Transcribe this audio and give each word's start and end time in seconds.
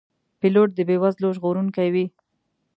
پیلوټ 0.39 0.69
د 0.75 0.79
بې 0.87 0.95
وزلو 1.03 1.29
ژغورونکی 1.37 1.87
وي. 1.93 2.05